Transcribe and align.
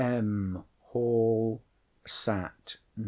]M. 0.01 0.63
HALL, 0.79 1.61
SAT. 2.07 2.77